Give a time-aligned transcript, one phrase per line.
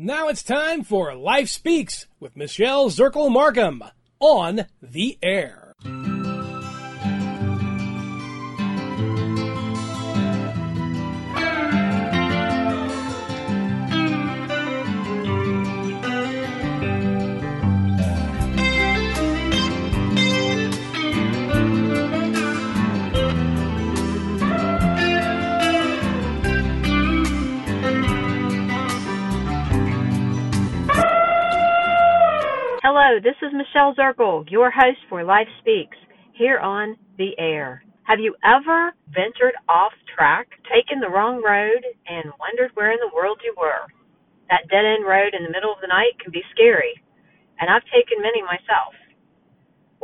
[0.00, 3.82] Now it's time for Life Speaks with Michele Zirkle Markham
[4.20, 5.74] on the air.
[33.08, 35.96] Hello, this is Michele Zirkle, your host for Life Speaks,
[36.36, 37.80] here on the air.
[38.04, 43.16] Have you ever ventured off track, taken the wrong road, and wondered where in the
[43.16, 43.88] world you were?
[44.52, 47.00] That dead end road in the middle of the night can be scary,
[47.56, 48.92] and I've taken many myself.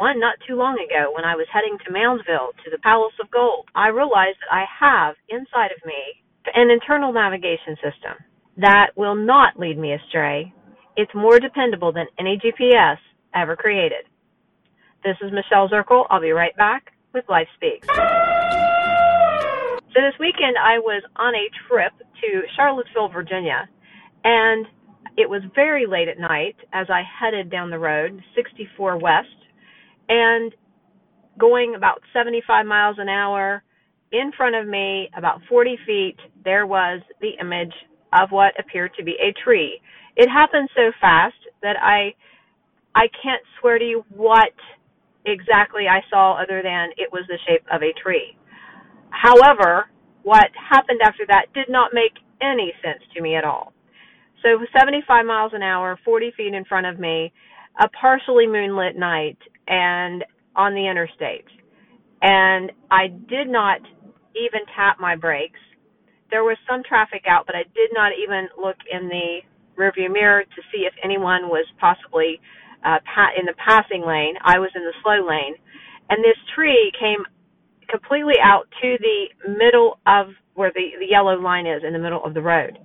[0.00, 3.28] One not too long ago when I was heading to Moundsville to the Palace of
[3.28, 6.24] Gold, I realized that I have inside of me
[6.56, 8.16] an internal navigation system
[8.56, 10.56] that will not lead me astray
[10.96, 12.96] it's more dependable than any GPS
[13.34, 14.04] ever created.
[15.04, 16.06] This is Michele Zirkle.
[16.10, 17.86] I'll be right back with Life Speaks.
[19.94, 23.68] So this weekend I was on a trip to Charlottesville, Virginia,
[24.24, 24.66] and
[25.16, 29.28] it was very late at night as I headed down the road, 64 West,
[30.08, 30.52] and
[31.38, 33.62] going about 75 miles an hour.
[34.10, 37.72] In front of me, about 40 feet, there was the image
[38.12, 39.80] of what appeared to be a tree
[40.16, 42.14] it happened so fast that I
[42.94, 44.52] I can't swear to you what
[45.26, 48.36] exactly I saw other than it was the shape of a tree.
[49.10, 49.86] However,
[50.22, 53.72] what happened after that did not make any sense to me at all.
[54.42, 57.32] So 75 miles an hour, 40 feet in front of me,
[57.80, 61.46] a partially moonlit night and on the interstate.
[62.22, 63.80] And I did not
[64.36, 65.60] even tap my brakes.
[66.30, 69.38] There was some traffic out, but I did not even look in the
[69.78, 72.40] rearview mirror to see if anyone was possibly
[72.84, 72.98] uh,
[73.38, 74.34] in the passing lane.
[74.42, 75.54] I was in the slow lane,
[76.10, 77.24] and this tree came
[77.88, 82.24] completely out to the middle of where the the yellow line is in the middle
[82.24, 82.78] of the road,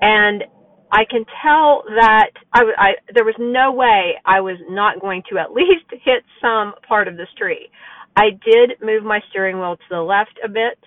[0.00, 0.44] and
[0.92, 5.38] I can tell that I, I there was no way I was not going to
[5.38, 7.70] at least hit some part of this tree.
[8.16, 10.78] I did move my steering wheel to the left a bit.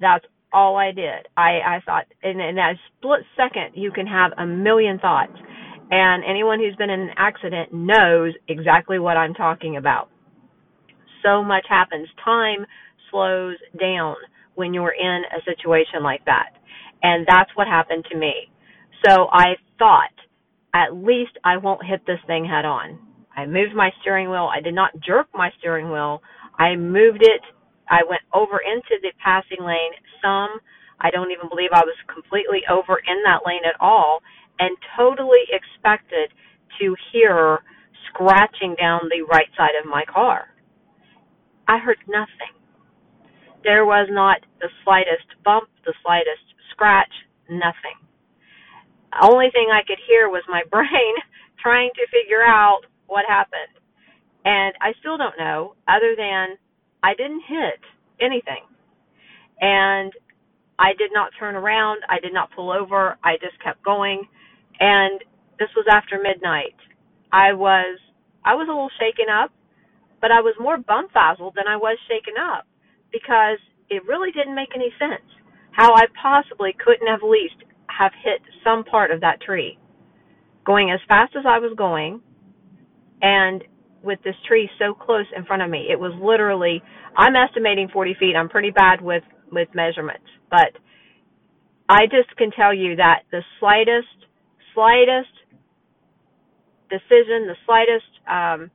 [0.00, 1.28] That's all I did.
[1.36, 5.32] I, I thought, in, in that split second, you can have a million thoughts.
[5.90, 10.10] And anyone who's been in an accident knows exactly what I'm talking about.
[11.24, 12.08] So much happens.
[12.24, 12.66] Time
[13.10, 14.16] slows down
[14.54, 16.50] when you're in a situation like that.
[17.02, 18.32] And that's what happened to me.
[19.06, 20.10] So I thought,
[20.74, 22.98] at least I won't hit this thing head on.
[23.34, 24.50] I moved my steering wheel.
[24.54, 26.20] I did not jerk my steering wheel.
[26.58, 27.40] I moved it
[27.90, 30.60] I went over into the passing lane some.
[31.00, 34.20] I don't even believe I was completely over in that lane at all
[34.58, 36.30] and totally expected
[36.80, 37.60] to hear
[38.08, 40.48] scratching down the right side of my car.
[41.68, 42.54] I heard nothing.
[43.62, 47.12] There was not the slightest bump, the slightest scratch,
[47.50, 47.98] nothing.
[49.12, 51.14] The only thing I could hear was my brain
[51.62, 53.74] trying to figure out what happened.
[54.44, 56.56] And I still don't know, other than
[57.02, 57.80] I didn't hit
[58.20, 58.64] anything.
[59.60, 60.12] And
[60.78, 62.02] I did not turn around.
[62.08, 63.18] I did not pull over.
[63.24, 64.22] I just kept going.
[64.80, 65.20] And
[65.58, 66.76] this was after midnight.
[67.32, 67.98] I was
[68.44, 69.50] I was a little shaken up,
[70.20, 72.66] but I was more bumfuzzled than I was shaken up
[73.12, 73.58] because
[73.90, 75.26] it really didn't make any sense
[75.72, 77.56] how I possibly couldn't have at least
[77.88, 79.78] have hit some part of that tree.
[80.64, 82.20] Going as fast as I was going
[83.22, 83.64] and
[84.02, 85.88] with this tree so close in front of me.
[85.90, 86.82] It was literally
[87.16, 88.34] I'm estimating 40 feet.
[88.36, 90.72] I'm pretty bad with with measurements, but
[91.88, 94.06] I just can tell you that the slightest
[94.74, 95.32] slightest
[96.90, 98.70] decision, the slightest um,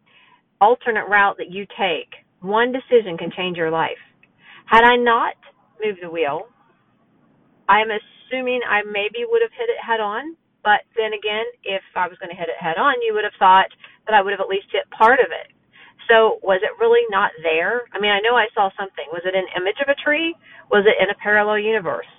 [0.62, 2.10] alternate route that you take,
[2.42, 4.02] one decision can change your life.
[4.66, 5.36] Had I not
[5.84, 6.48] moved the wheel,
[7.70, 10.36] I'm assuming I maybe would have hit it head on.
[10.64, 13.36] But then again, if I was going to hit it head on, you would have
[13.38, 13.68] thought
[14.06, 15.52] that I would have at least hit part of it.
[16.10, 17.88] So was it really not there?
[17.94, 19.06] I mean, I know I saw something.
[19.12, 20.36] Was it an image of a tree?
[20.70, 22.10] Was it in a parallel universe?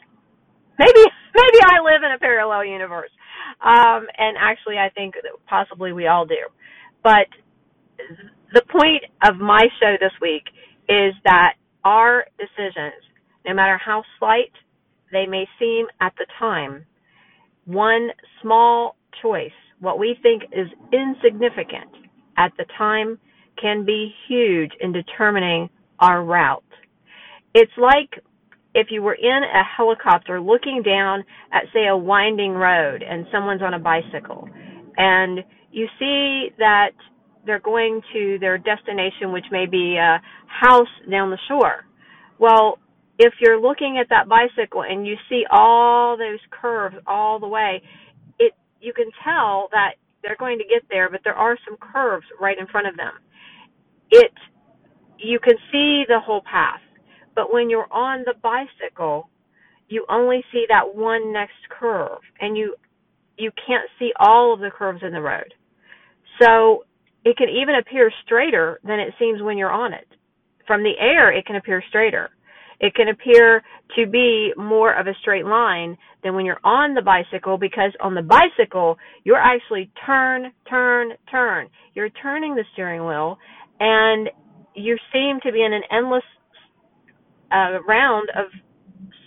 [0.79, 1.05] Maybe,
[1.35, 3.11] maybe I live in a parallel universe.
[3.61, 6.49] Um, and actually, I think that possibly we all do.
[7.03, 7.29] But
[8.53, 10.45] the point of my show this week
[10.89, 11.55] is that
[11.85, 13.01] our decisions,
[13.47, 14.53] no matter how slight
[15.13, 16.87] they may seem at the time,
[17.67, 18.11] one
[18.43, 21.91] small choice what we think is insignificant
[22.37, 23.19] at the time
[23.61, 25.69] can be huge in determining
[25.99, 26.63] our route.
[27.55, 28.23] It's like
[28.75, 33.63] if you were in a helicopter looking down at, say, a winding road and someone's
[33.63, 34.49] on a bicycle,
[34.97, 36.91] and you see that
[37.47, 41.85] they're going to their destination, which may be a house down the shore.
[42.39, 42.79] Well,
[43.19, 47.83] if you're looking at that bicycle and you see all those curves all the way,
[48.85, 52.59] you can tell that they're going to get there, but there are some curves right
[52.59, 53.13] in front of them.
[54.11, 54.33] It
[55.19, 56.81] you can see the whole path,
[57.35, 59.31] but when you're on the bicycle,
[59.89, 62.75] you only see that one next curve, and you
[63.37, 65.53] you can't see all of the curves in the road.
[66.41, 66.85] So
[67.25, 70.07] it can even appear straighter than it seems when you're on it.
[70.67, 72.31] From the air, it can appear straighter.
[72.81, 73.63] It can appear
[73.97, 78.15] to be more of a straight line than when you're on the bicycle because on
[78.15, 81.69] the bicycle, you're actually turn, turn, turn.
[81.95, 83.39] You're turning the steering wheel
[83.81, 84.29] and
[84.75, 86.25] you seem to be in an endless
[87.53, 88.47] uh, round of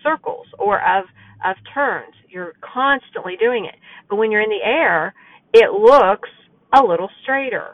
[0.04, 1.06] circles or of,
[1.46, 2.14] of turns.
[2.30, 3.76] You're constantly doing it.
[4.10, 5.14] But when you're in the air,
[5.54, 6.30] it looks
[6.74, 7.74] a little straighter.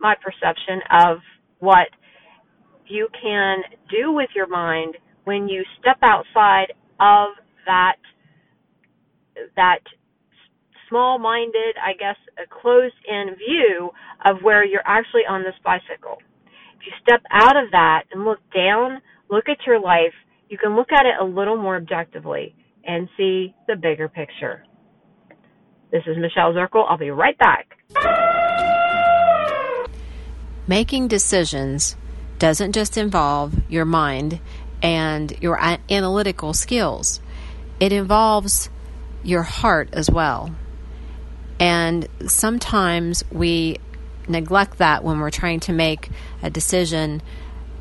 [0.00, 1.18] My perception of
[1.58, 1.88] what
[2.86, 3.58] you can
[3.90, 7.30] do with your mind when you step outside of
[7.66, 7.96] that
[9.56, 9.78] that
[10.88, 13.90] small-minded, I guess, a closed-in view
[14.26, 16.18] of where you're actually on this bicycle.
[16.76, 19.00] If you step out of that and look down,
[19.30, 20.12] look at your life,
[20.50, 22.54] you can look at it a little more objectively
[22.84, 24.64] and see the bigger picture.
[25.90, 26.84] This is Michele Zirkle.
[26.88, 27.68] I'll be right back.
[30.66, 31.96] Making decisions
[32.42, 34.40] doesn't just involve your mind
[34.82, 35.56] and your
[35.88, 37.20] analytical skills,
[37.78, 38.68] it involves
[39.22, 40.52] your heart as well.
[41.60, 43.78] And sometimes we
[44.26, 46.10] neglect that when we're trying to make
[46.42, 47.22] a decision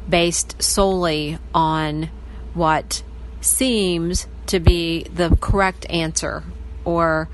[0.08, 2.12] based solely on
[2.54, 3.02] what
[3.40, 6.44] seems to be the correct answer
[6.86, 7.30] or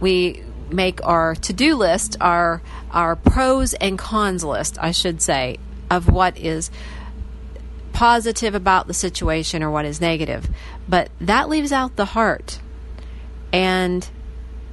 [0.00, 5.58] we make our to-do list our our pros and cons list I should say
[5.90, 6.70] of what is
[7.92, 10.48] positive about the situation or what is negative.
[10.88, 12.60] But that leaves out the heart.
[13.52, 14.08] And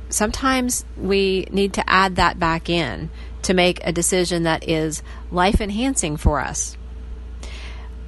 [0.09, 3.09] sometimes we need to add that back in
[3.41, 6.77] to make a decision that is life enhancing for us.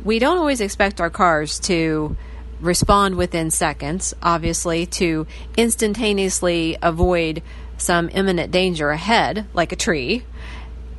[0.04, 2.16] We don't always expect our cars to
[2.62, 5.28] respond within seconds, obviously, to
[5.58, 7.42] instantaneously avoid
[7.78, 10.24] some imminent danger ahead, like a tree,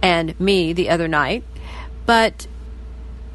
[0.03, 1.45] and me the other night.
[2.07, 2.47] But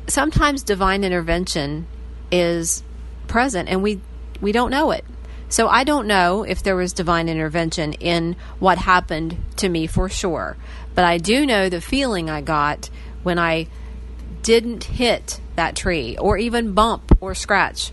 [0.07, 1.87] sometimes divine intervention
[2.31, 2.83] is
[3.27, 4.01] present and we
[4.41, 5.05] we don't know it.
[5.47, 10.09] So I don't know if there was divine intervention in what happened to me for
[10.09, 10.57] sure.
[10.93, 12.89] But I do know the feeling I got
[13.23, 13.67] when I
[14.41, 17.91] didn't hit that tree or even bump or scratch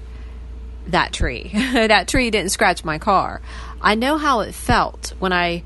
[0.88, 1.50] that tree.
[1.54, 3.40] that tree didn't scratch my car.
[3.80, 5.64] I know how it felt when I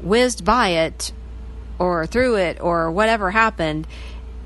[0.00, 1.12] whizzed by it
[1.78, 3.86] or through it or whatever happened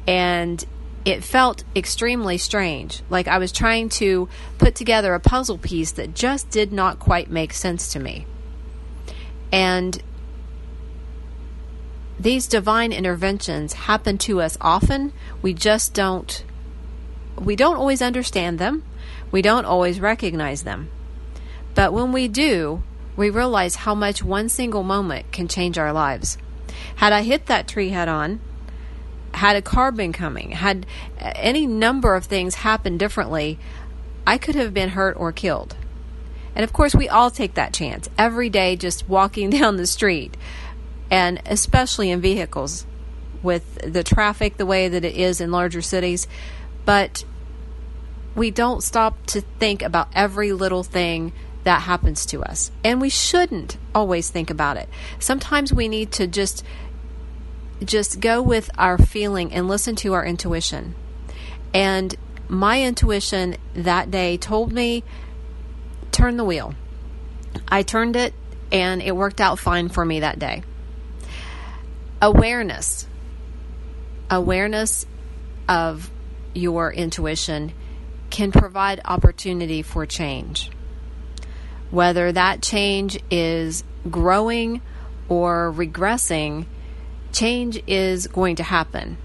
[0.07, 0.65] and
[1.05, 3.03] it felt extremely strange.
[3.11, 4.29] Like I was trying to
[4.59, 8.27] put together a puzzle piece that just did not quite make sense to me.
[9.51, 10.03] And
[12.19, 15.13] these divine interventions happen to us often.
[15.41, 16.45] We just don't
[17.37, 18.85] we don't always understand them.
[19.33, 20.91] We don't always recognize them.
[21.75, 22.83] But when we do,
[23.17, 26.39] we realize how much one single moment can change our lives.
[26.97, 28.41] Had I hit that tree head on,
[29.35, 30.87] had a car been coming, had
[31.21, 33.59] uh, any number of things happened differently,
[34.27, 35.77] I could have been hurt or killed.
[36.55, 40.37] And of course, we all take that chance every day just walking down the street,
[41.11, 42.87] and especially in vehicles
[43.43, 46.29] with the traffic the way that it is in larger cities.
[46.85, 47.25] But
[48.35, 51.33] we don't stop to think about every little thing
[51.65, 52.71] that happens to us.
[52.83, 54.89] And we shouldn't always think about it.
[55.19, 56.65] Sometimes we need to just
[57.83, 60.95] just go with our feeling and listen to our intuition.
[61.75, 62.15] And
[62.49, 65.05] my intuition that day told me
[66.11, 66.75] turn the wheel.
[67.69, 68.35] I turned it
[68.71, 70.63] and it worked out fine for me that day.
[72.21, 73.07] Awareness.
[74.31, 75.07] Awareness
[75.69, 76.11] of
[76.55, 77.73] your intuition
[78.31, 80.71] can provide opportunity for change.
[81.91, 84.81] Whether that change is growing
[85.29, 86.67] or regressing
[87.33, 89.17] change is going to happen,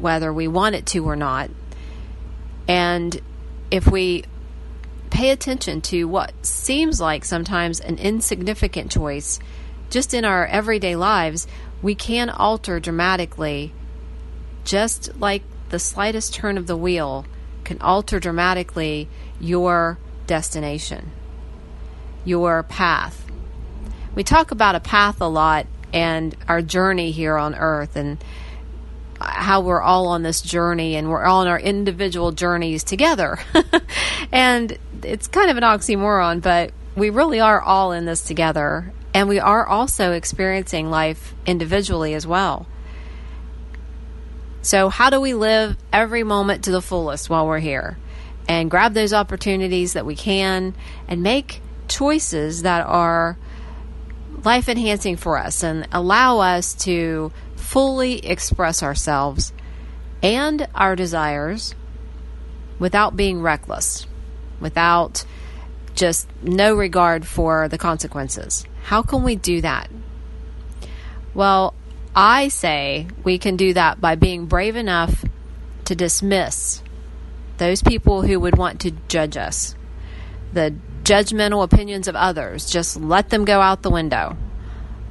[0.00, 1.50] whether we want it to or not.
[2.66, 3.20] And
[3.70, 4.24] if we
[5.10, 9.38] pay attention to what seems like sometimes an insignificant choice,
[9.90, 11.46] just in our everyday lives,
[11.82, 13.72] we can alter dramatically,
[14.64, 17.26] just like the slightest turn of the wheel
[17.64, 19.08] can alter dramatically
[19.40, 21.10] your destination,
[22.24, 23.24] your path.
[24.14, 28.22] We talk about a path a lot and our journey here on earth and
[29.20, 33.38] how we're all on this journey and we're all on our individual journeys together.
[34.32, 38.92] and it's kind of an oxymoron, but we really are all in this together.
[39.14, 42.66] And we are also experiencing life individually as well.
[44.62, 47.98] So, how do we live every moment to the fullest while we're here?
[48.48, 50.74] And grab those opportunities that we can
[51.06, 53.38] and make choices that are
[54.44, 59.52] life enhancing for us and allow us to fully express ourselves
[60.22, 61.74] and our desires
[62.78, 64.06] without being reckless,
[64.60, 65.24] without
[65.94, 68.64] just no regard for the consequences.
[68.84, 69.90] How can we do that?
[71.32, 71.74] Well,
[72.14, 75.24] I say we can do that by being brave enough
[75.84, 76.82] to dismiss
[77.58, 79.74] those people who would want to judge us,
[80.52, 82.70] the judgmental opinions of others.
[82.70, 84.36] Just let them go out the window.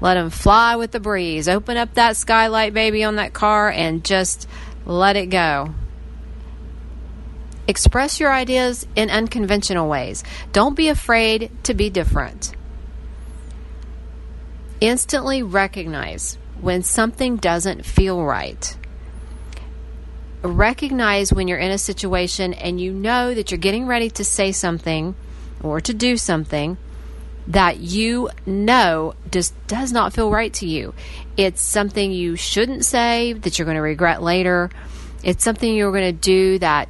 [0.02, 1.48] Let them fly with the breeze.
[1.48, 4.50] Open up that skylight, baby, on that car and just
[4.86, 5.74] let it go.
[7.68, 10.24] Express your ideas in unconventional ways.
[10.52, 12.54] Don't be afraid to be different.
[14.82, 18.78] Instantly recognize when something doesn't feel right.
[20.42, 24.52] Recognize when you're in a situation and you know that you're getting ready to say
[24.52, 25.16] something
[25.64, 26.78] or to do something
[27.48, 30.94] that you know just does not feel right to you.
[31.36, 34.70] It's something you shouldn't say that you're going to regret later.
[35.24, 36.90] It's something you're going to do that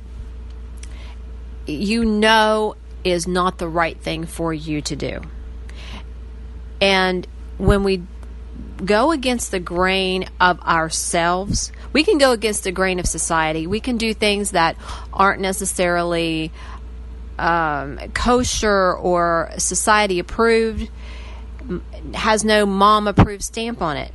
[1.65, 5.22] you know is not the right thing for you to do.
[6.82, 7.27] And
[7.58, 8.03] when we
[8.84, 13.68] go against the grain of ourselves, we can go against the grain of society.
[13.68, 14.77] We can do things that
[15.13, 16.51] aren't necessarily
[17.38, 20.90] um, kosher or society approved,
[22.13, 24.12] has no mom approved stamp on it.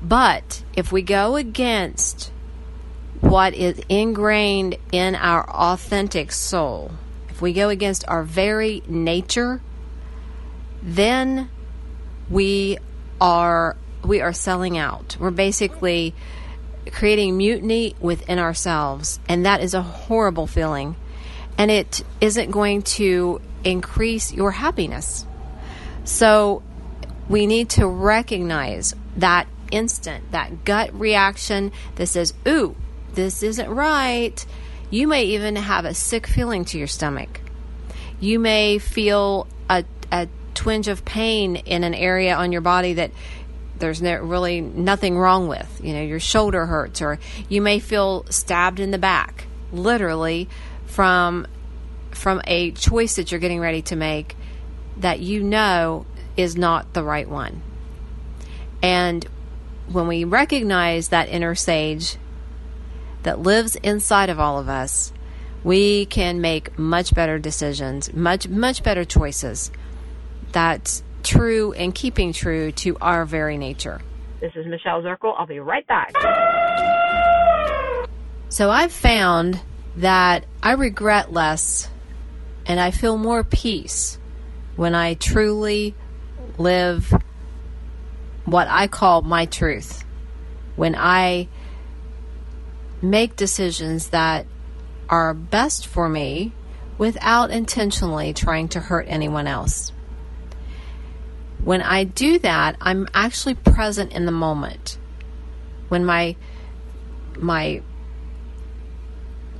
[0.00, 2.30] But if we go against
[3.20, 6.92] what is ingrained in our authentic soul,
[7.28, 9.60] if we go against our very nature,
[10.82, 11.50] then
[12.30, 12.78] we
[13.20, 15.16] are we are selling out.
[15.18, 16.14] We're basically
[16.92, 20.94] creating mutiny within ourselves, and that is a horrible feeling
[21.58, 25.26] and it isn't going to increase your happiness.
[26.04, 26.62] So
[27.28, 32.76] we need to recognize that instant, that gut reaction that says, Ooh,
[33.12, 34.46] this isn't right.
[34.90, 37.40] You may even have a sick feeling to your stomach.
[38.20, 43.10] You may feel a, a twinge of pain in an area on your body that
[43.78, 45.80] there's no, really nothing wrong with.
[45.82, 50.48] You know, your shoulder hurts, or you may feel stabbed in the back, literally
[50.98, 51.46] from
[52.10, 54.34] from a choice that you're getting ready to make
[54.96, 56.04] that you know
[56.36, 57.62] is not the right one.
[58.82, 59.24] And
[59.92, 62.16] when we recognize that inner sage
[63.22, 65.12] that lives inside of all of us,
[65.62, 69.70] we can make much better decisions, much much better choices.
[70.50, 74.00] That's true and keeping true to our very nature.
[74.40, 75.32] This is Michele Zirkle.
[75.38, 76.10] I'll be right back.
[78.48, 79.60] So I've found
[79.98, 81.90] that I regret less
[82.66, 84.18] and I feel more peace
[84.76, 85.96] when I truly
[86.56, 87.12] live
[88.44, 90.04] what I call my truth.
[90.76, 91.48] When I
[93.02, 94.46] make decisions that
[95.08, 96.52] are best for me
[96.96, 99.92] without intentionally trying to hurt anyone else.
[101.64, 104.98] When I do that, I'm actually present in the moment.
[105.88, 106.36] When my
[107.36, 107.82] my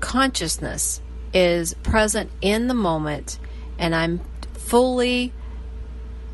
[0.00, 1.00] consciousness
[1.32, 3.38] is present in the moment
[3.78, 4.20] and I'm
[4.54, 5.32] fully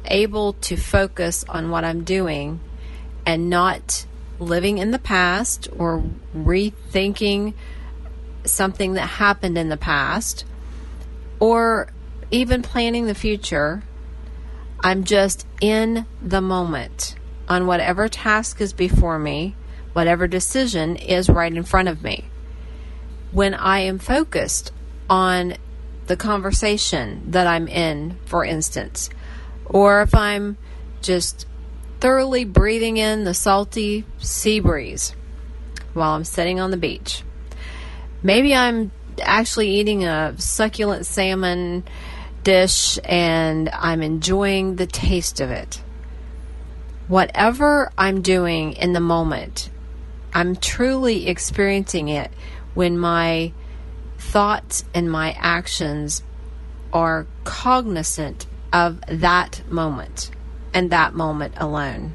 [0.07, 2.61] able to focus on what I'm doing
[3.27, 4.07] and not
[4.39, 6.03] living in the past or
[6.37, 7.55] rethinking
[8.45, 10.45] something that happened in the past
[11.41, 11.89] or
[12.31, 13.83] even planning the future.
[14.81, 17.17] I'm just in the moment
[17.49, 19.55] on whatever task is before me,
[19.93, 22.25] whatever decision is right in front of me.
[23.35, 24.73] When I am focused
[25.11, 25.57] on
[26.07, 29.11] the conversation that I'm in, for instance,
[29.67, 30.57] or if I'm
[31.03, 31.47] just
[32.01, 35.17] thoroughly breathing in the salty sea breeze
[35.95, 37.25] while I'm sitting on the beach.
[38.23, 41.85] Maybe I'm actually eating a succulent salmon
[42.45, 45.83] dish and I'm enjoying the taste of it.
[47.09, 49.71] Whatever I'm doing in the moment,
[50.33, 52.31] I'm truly experiencing it
[52.75, 53.53] when my
[54.19, 56.23] thoughts and my actions
[56.93, 60.31] are cognizant of that moment
[60.73, 62.15] and that moment alone.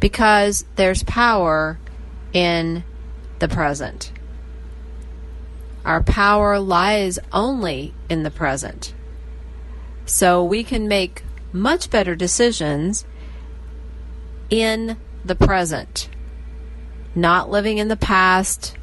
[0.00, 1.78] Because there's power
[2.32, 2.84] in
[3.38, 4.12] the present.
[5.84, 8.94] Our power lies only in the present.
[10.04, 13.06] So we can make much better decisions
[14.50, 16.08] in the present,
[17.14, 18.76] not living in the past,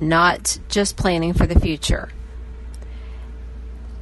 [0.00, 2.10] not just planning for the future.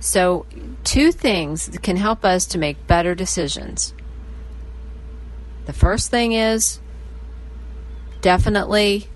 [0.01, 0.47] So,
[0.83, 3.95] two things can help us to make better decisions.
[5.67, 6.81] The first thing is
[8.21, 9.09] definitely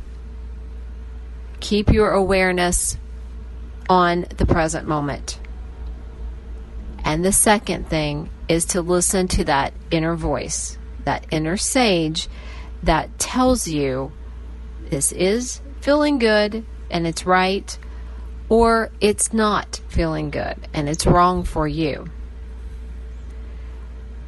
[1.59, 2.99] keep your awareness
[3.89, 5.41] on the present moment.
[7.05, 12.29] And the second thing is to listen to that inner voice, that inner sage
[12.83, 14.13] that tells you
[14.91, 17.79] this is feeling good and it's right,
[18.49, 22.05] or it's not feeling good and it's wrong for you.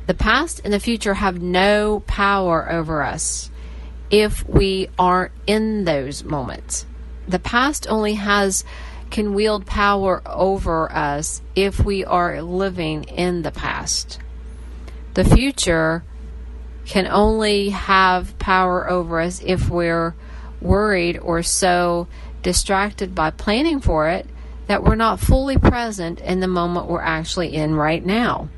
[0.06, 3.50] The past and the future have no power over us
[4.08, 6.86] if we aren't in those moments.
[7.26, 8.64] The past only has
[9.10, 14.20] can wield power over us if we are living in the past.
[15.14, 16.04] The future
[16.84, 20.14] can only have power over us if we're
[20.60, 22.08] worried or so
[22.42, 24.26] distracted by planning for it
[24.66, 28.48] that we're not fully present in the moment we're actually in right now.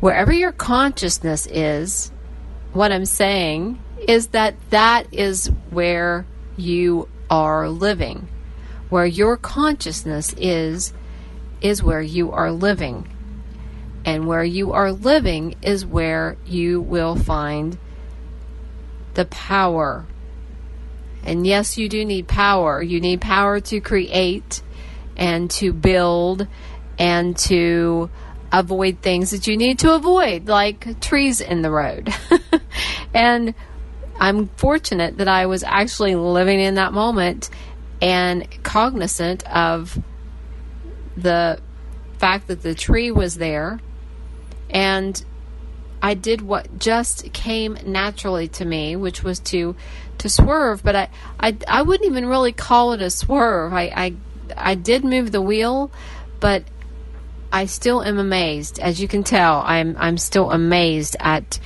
[0.00, 2.10] Wherever your consciousness is,
[2.72, 6.26] what I'm saying is that that is where
[6.56, 8.28] you are living.
[8.88, 10.92] Where your consciousness is,
[11.60, 13.08] is where you are living.
[14.04, 17.76] And where you are living is where you will find
[19.18, 20.06] the power.
[21.24, 22.80] And yes, you do need power.
[22.80, 24.62] You need power to create
[25.16, 26.46] and to build
[27.00, 28.10] and to
[28.52, 32.14] avoid things that you need to avoid, like trees in the road.
[33.12, 33.54] and
[34.20, 37.50] I'm fortunate that I was actually living in that moment
[38.00, 39.98] and cognizant of
[41.16, 41.60] the
[42.18, 43.80] fact that the tree was there
[44.70, 45.24] and
[46.02, 49.76] I did what just came naturally to me, which was to
[50.18, 50.82] to swerve.
[50.82, 51.08] But I
[51.40, 53.72] I, I wouldn't even really call it a swerve.
[53.72, 54.14] I, I
[54.56, 55.90] I did move the wheel,
[56.40, 56.64] but
[57.52, 58.78] I still am amazed.
[58.78, 61.58] As you can tell, I'm I'm still amazed at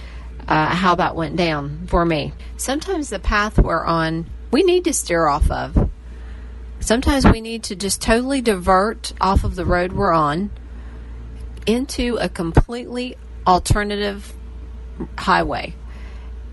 [0.49, 2.33] uh, how that went down for me.
[2.57, 5.90] Sometimes the path we're on, we need to steer off of.
[6.81, 10.51] Sometimes we need to just totally divert off of the road we're on
[11.64, 14.33] into a completely alternative
[15.18, 15.74] highway.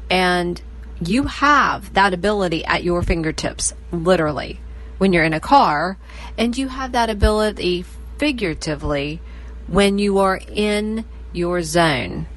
[0.09, 0.61] And
[1.01, 4.59] you have that ability at your fingertips, literally,
[4.97, 5.97] when you're in a car,
[6.37, 7.85] and you have that ability
[8.17, 9.21] figuratively
[9.67, 12.27] when you are in your zone,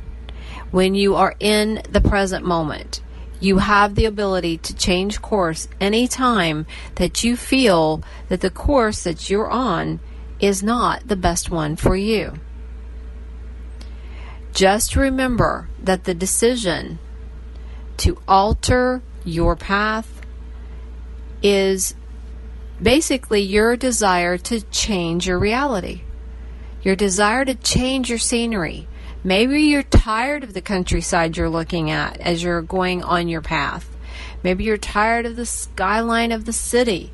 [0.71, 3.01] when you are in the present moment.
[3.41, 9.29] You have the ability to change course anytime that you feel that the course that
[9.29, 9.99] you're on
[10.39, 12.35] is not the best one for you.
[14.53, 16.99] Just remember that the decision
[17.99, 20.21] to alter your path
[21.43, 21.95] is
[22.81, 26.03] basically your desire to change your reality,
[26.83, 28.89] your desire to change your scenery.
[29.25, 33.89] Maybe you're tired of the countryside you're looking at as you're going on your path.
[34.43, 37.13] Maybe you're tired of the skyline of the city.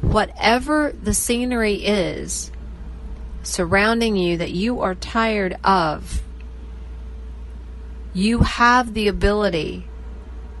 [0.00, 2.50] Whatever the scenery is,
[3.42, 6.22] surrounding you that you are tired of,
[8.12, 9.86] you have the ability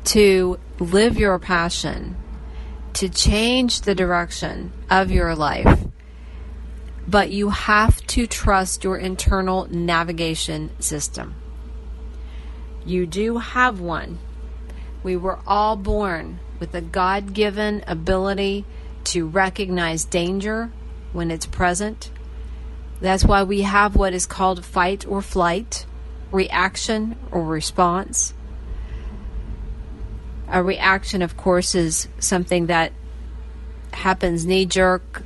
[0.04, 2.16] to live your passion,
[2.94, 5.84] to change the direction of your life.
[7.06, 11.34] But you have to trust your internal navigation system.
[12.84, 14.18] You do have one.
[15.02, 18.64] We were all born with a God given ability
[19.04, 20.70] to recognize danger
[21.12, 22.10] when it's present
[23.00, 25.86] that's why we have what is called fight or flight,
[26.30, 28.34] reaction or response.
[30.48, 32.92] A reaction, of course, is something that
[33.92, 35.22] happens knee jerk,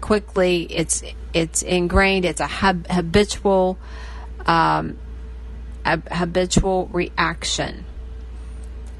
[0.00, 0.66] quickly.
[0.70, 1.02] It's
[1.34, 2.24] it's ingrained.
[2.24, 3.78] It's a hab- habitual
[4.46, 4.98] um,
[5.84, 7.84] a habitual reaction.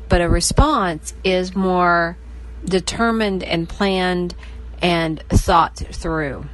[0.09, 2.17] But a response is more
[2.65, 4.35] determined and planned
[4.81, 6.47] and thought through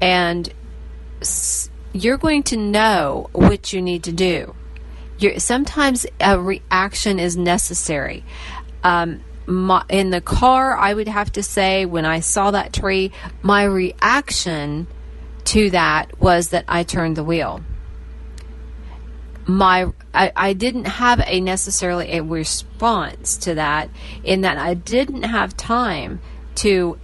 [0.00, 0.52] and
[1.92, 4.54] you're going to know what you need to do.
[5.18, 8.24] You're, sometimes a reaction is necessary.
[8.82, 13.12] Um, my, in the car, I would have to say, when I saw that tree,
[13.42, 14.86] my reaction
[15.44, 17.62] to that was that I turned the wheel.
[19.46, 23.90] My, I, I didn't have a necessarily a response to that
[24.24, 26.20] in that I didn't have time
[26.56, 26.98] to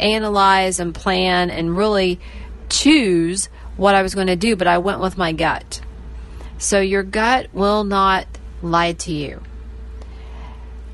[0.00, 2.20] analyze and plan and really
[2.68, 5.80] choose what I was going to do, but I went with my gut.
[6.58, 8.26] So your gut will not
[8.62, 9.42] lie to you.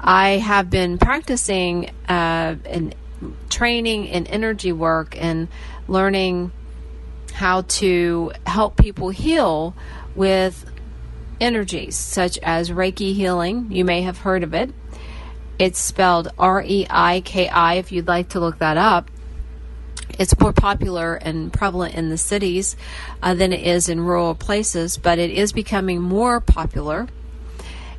[0.01, 2.95] I have been practicing uh, and
[3.51, 5.49] training in energy work and
[5.89, 6.53] learning
[7.35, 9.75] how to help people heal
[10.15, 10.65] with
[11.41, 13.71] energies such as Reiki healing.
[13.71, 14.71] You may have heard of it.
[15.59, 19.11] It's spelled R E I K I if you'd like to look that up.
[20.19, 22.77] It's more popular and prevalent in the cities
[23.23, 27.07] uh, than it is in rural places, but it is becoming more popular.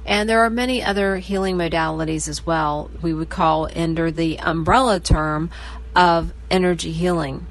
[0.05, 4.99] And there are many other healing modalities as well, we would call under the umbrella
[4.99, 5.51] term
[5.95, 7.45] of energy healing.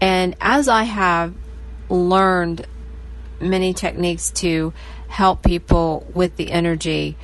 [0.00, 1.34] And as I have
[1.88, 2.66] learned
[3.40, 4.72] many techniques to
[5.08, 7.16] help people with the energy,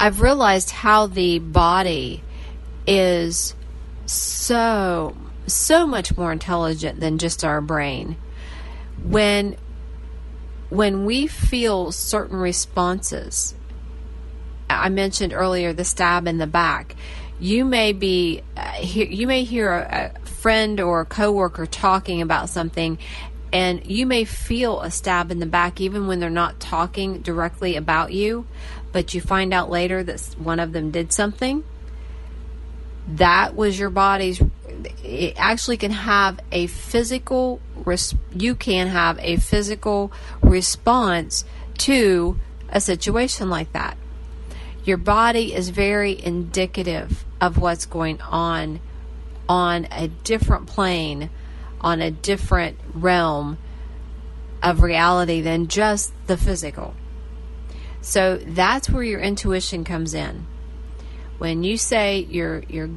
[0.00, 2.22] I've realized how the body
[2.86, 3.54] is
[4.06, 8.16] so, so much more intelligent than just our brain.
[9.02, 9.56] When
[10.70, 13.54] when we feel certain responses,
[14.68, 16.94] I mentioned earlier the stab in the back.
[17.40, 22.50] You may be, uh, you may hear a, a friend or a coworker talking about
[22.50, 22.98] something,
[23.52, 27.76] and you may feel a stab in the back even when they're not talking directly
[27.76, 28.46] about you,
[28.92, 31.64] but you find out later that one of them did something.
[33.08, 34.42] That was your body's.
[35.02, 37.60] It actually can have a physical.
[38.34, 41.44] You can have a physical response
[41.78, 43.96] to a situation like that.
[44.84, 48.80] Your body is very indicative of what's going on
[49.48, 51.30] on a different plane,
[51.80, 53.58] on a different realm
[54.62, 56.94] of reality than just the physical.
[58.08, 60.46] So that's where your intuition comes in.
[61.36, 62.88] When you say you're you're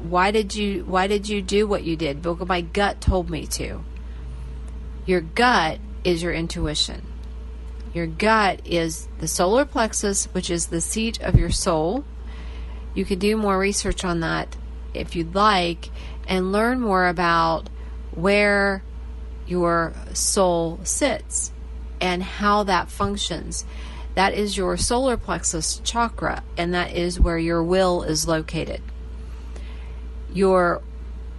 [0.00, 2.22] why did you why did you do what you did?
[2.22, 3.84] Because my gut told me to.
[5.06, 7.06] Your gut is your intuition.
[7.94, 12.04] Your gut is the solar plexus, which is the seat of your soul.
[12.94, 14.56] You can do more research on that
[14.92, 15.88] if you'd like
[16.26, 17.70] and learn more about
[18.10, 18.82] where
[19.46, 21.52] your soul sits
[22.00, 23.64] and how that functions.
[24.14, 28.82] That is your solar plexus chakra, and that is where your will is located.
[30.32, 30.82] Your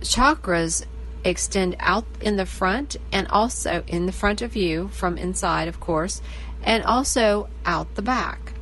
[0.02, 0.86] chakras
[1.24, 5.80] extend out in the front and also in the front of you from inside, of
[5.80, 6.22] course,
[6.64, 8.54] and also out the back.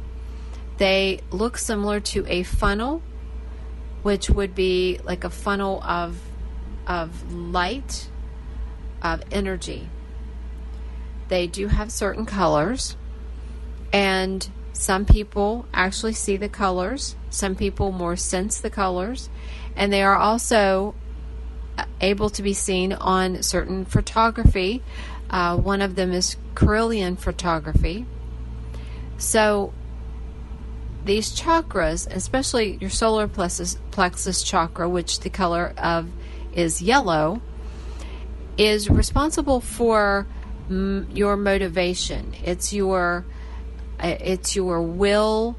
[0.78, 3.02] They look similar to a funnel,
[4.04, 6.20] which would be like a funnel of
[6.88, 8.10] of light,
[9.02, 9.90] of energy.
[11.28, 12.98] They do have certain colors,
[13.94, 19.30] and some people actually see the colors, some people more sense the colors,
[19.76, 20.96] and they are also
[22.00, 24.82] able to be seen on certain photography.
[25.30, 28.06] Uh, one of them is Kirlian photography.
[29.18, 29.74] So,
[31.06, 36.10] these chakras, especially your solar plexus, plexus chakra, which the color of
[36.54, 37.42] is yellow,
[38.58, 40.28] is responsible for
[40.70, 42.36] mm, your motivation.
[42.44, 43.41] It's your uh,
[44.02, 45.56] it's your will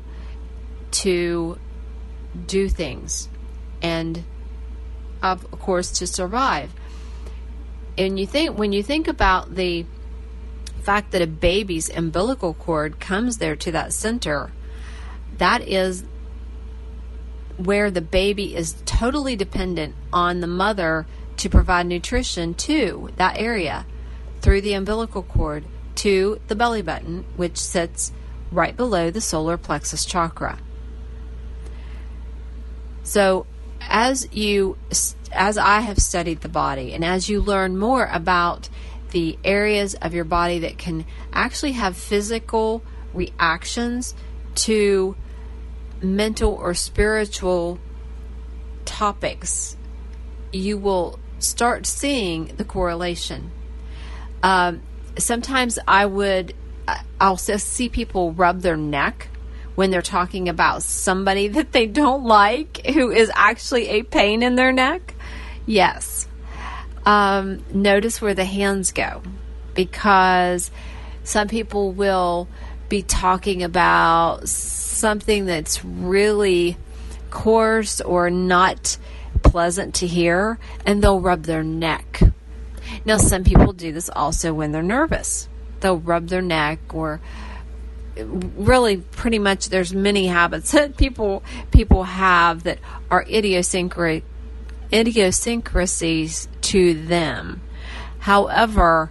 [0.91, 1.59] to
[2.47, 3.29] do things
[3.81, 4.25] and
[5.23, 6.73] of course to survive.
[7.97, 9.87] And you think when you think about the
[10.83, 14.51] fact that a baby's umbilical cord comes there to that center,
[15.39, 16.05] that is
[17.57, 23.87] where the baby is totally dependent on the mother to provide nutrition to that area
[24.41, 28.13] through the umbilical cord to the belly button, which sits
[28.53, 30.59] right below the solar plexus chakra.
[33.03, 33.47] So,
[33.81, 34.77] as you
[35.33, 38.69] as I have studied the body and as you learn more about
[39.11, 44.15] the areas of your body that can actually have physical reactions
[44.55, 45.17] to
[46.03, 47.79] mental or spiritual
[48.85, 49.77] topics,
[50.53, 53.51] you will start seeing the correlation.
[54.43, 54.83] Um,
[55.19, 56.55] sometimes I would,
[57.21, 59.29] I'll see people rub their neck
[59.75, 64.57] when they're talking about somebody that they don't like who is actually a pain in
[64.57, 65.15] their neck.
[65.67, 66.27] Yes.
[67.05, 69.23] Um, notice where the hands go
[69.75, 70.71] because
[71.25, 72.49] some people will
[72.89, 76.77] be talking about something that's really
[77.31, 78.99] coarse or not
[79.43, 82.21] pleasant to hear, and they'll rub their neck.
[83.05, 85.49] Now, some people do this also when they're nervous.
[85.83, 87.21] They'll rub their neck or
[88.17, 92.79] really pretty much there's many habits that people people have that
[93.11, 94.25] are idiosyncratic
[94.93, 97.63] idiosyncrasies to them.
[98.19, 99.11] However,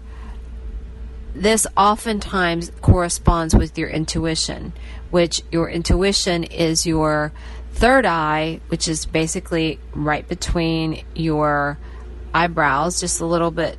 [1.34, 4.74] this oftentimes corresponds with your intuition,
[5.10, 7.32] which your intuition is your
[7.74, 11.78] third eye, which is basically right between your
[12.34, 13.78] eyebrows, just a little bit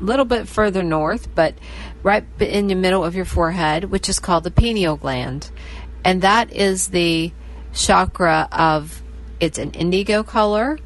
[0.00, 1.54] little bit further north, but
[2.04, 5.50] right in the middle of your forehead, which is called the pineal gland.
[6.04, 7.32] And that is the
[7.72, 9.02] chakra of
[9.40, 10.78] it's an indigo color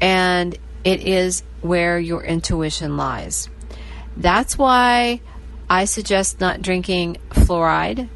[0.00, 3.48] and it is where your intuition lies.
[4.16, 5.20] That's why
[5.68, 8.08] I suggest not drinking fluoride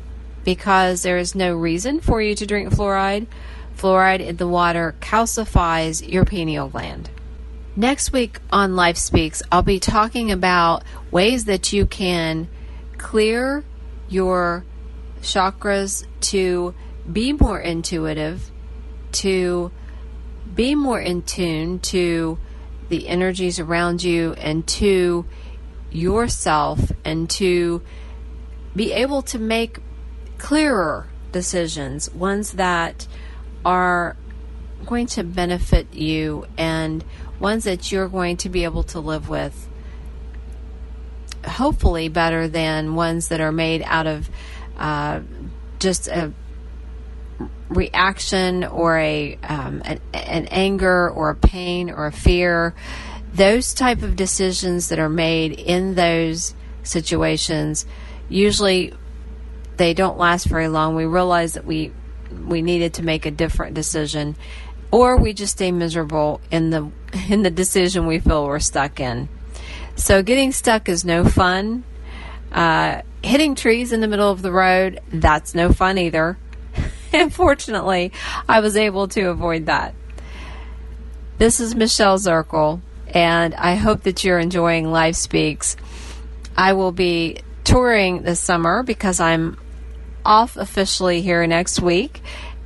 [0.45, 3.27] because there is no reason for you to drink fluoride.
[3.77, 7.11] Fluoride in the water calcifies your pineal gland.
[7.77, 12.47] Next week on Life Speaks, I'll be talking about ways that you can
[12.99, 13.65] clear
[14.09, 14.65] your
[15.23, 16.73] chakras to
[17.11, 18.49] be more intuitive,
[19.13, 19.73] to
[20.55, 22.39] be more in tune to
[22.91, 25.27] the energies around you and to
[25.91, 27.83] yourself and to
[28.77, 29.81] be able to make
[30.39, 33.09] clearer decisions, ones that
[33.65, 34.17] are
[34.87, 37.05] going to benefit you and
[37.45, 39.69] ones that you're going to be able to live with.
[41.47, 44.31] Hopefully, better than ones that are made out of
[44.79, 45.21] uh,
[45.79, 46.33] just a
[47.69, 52.75] reaction or a um, an, an anger or a pain or a fear.
[53.35, 57.85] Those type of decisions that are made in those situations
[58.29, 58.93] usually
[59.77, 60.95] they don't last very long.
[60.95, 61.93] We realize that we
[62.47, 64.37] we needed to make a different decision
[64.95, 66.89] or we just stay miserable in the
[67.29, 69.29] in the decision we feel we're stuck in.
[69.97, 71.83] So getting stuck is no fun.
[72.53, 76.39] Uh, hitting trees in the middle of the road, that's no fun either.
[77.13, 78.13] and fortunately,
[78.49, 79.97] I was able to avoid that.
[81.39, 85.77] This is Michele Zirkle, and I hope that you're enjoying Life Speaks.
[86.57, 89.59] I will be touring this summer because I'm
[90.25, 92.23] off officially here next week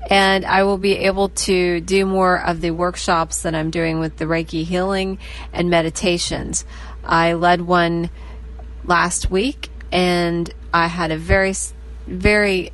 [0.08, 4.16] and I will be able to do more of the workshops that I'm doing with
[4.16, 5.18] the Reiki healing
[5.52, 6.64] and meditations.
[7.04, 8.10] I led one
[8.84, 11.54] last week and I had a very,
[12.06, 12.72] very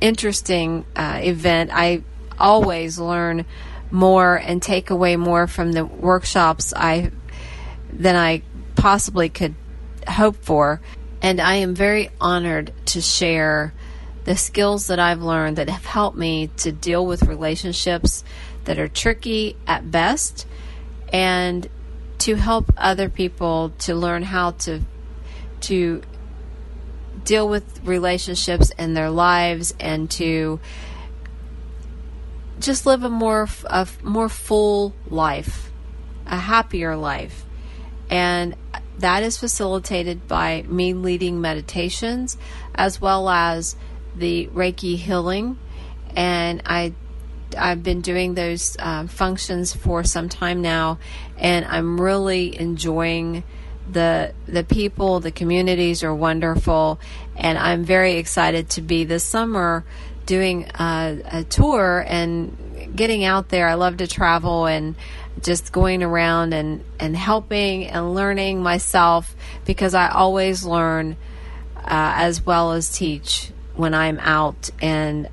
[0.00, 1.70] interesting uh, event.
[1.72, 2.02] I
[2.38, 3.44] always learn
[3.90, 7.10] more and take away more from the workshops I
[7.92, 8.42] than I
[8.76, 9.54] possibly could
[10.08, 10.80] hope for.
[11.20, 13.74] And I am very honored to share
[14.24, 18.22] the skills that I've learned that have helped me to deal with relationships
[18.64, 20.46] that are tricky at best
[21.12, 21.68] and
[22.18, 24.80] to help other people to learn how to
[25.60, 26.02] to
[27.24, 30.60] deal with relationships in their lives and to
[32.58, 35.70] just live a more a more full life,
[36.26, 37.44] a happier life.
[38.10, 38.54] And
[38.98, 42.36] that is facilitated by me leading meditations
[42.74, 43.76] as well as
[44.20, 45.58] the Reiki healing,
[46.14, 46.94] and I
[47.58, 50.98] I've been doing those uh, functions for some time now,
[51.36, 53.42] and I'm really enjoying
[53.90, 55.20] the the people.
[55.20, 57.00] The communities are wonderful,
[57.36, 59.84] and I'm very excited to be this summer
[60.26, 63.66] doing a, a tour and getting out there.
[63.66, 64.94] I love to travel and
[65.42, 71.16] just going around and and helping and learning myself because I always learn
[71.76, 73.50] uh, as well as teach
[73.80, 75.28] when I'm out and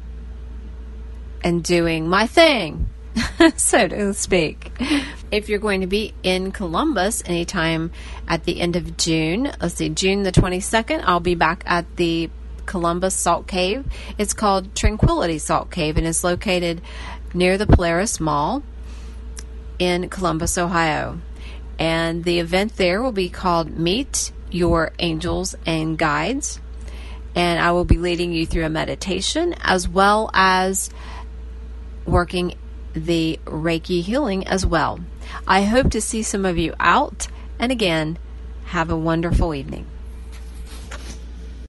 [1.44, 2.90] and doing my thing,
[3.56, 4.72] so to speak.
[5.32, 7.92] If you're going to be in Columbus anytime
[8.28, 12.30] at the end of June, let's see, June the 22nd, I'll be back at the
[12.66, 13.86] Columbus Salt Cave.
[14.18, 16.82] It's called Tranquility Salt Cave and is located
[17.34, 18.64] near the Polaris Mall
[19.80, 21.20] in Columbus, Ohio.
[21.78, 26.60] And the event there will be called Meet Your Angels and Guides
[27.38, 30.89] and I will be leading you through a meditation as well as
[32.04, 32.56] working
[32.93, 35.00] the Reiki healing as well.
[35.47, 37.28] I hope to see some of you out,
[37.60, 38.17] and again,
[38.65, 39.86] have a wonderful evening.